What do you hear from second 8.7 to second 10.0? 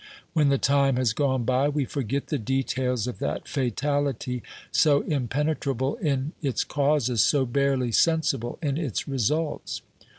its results.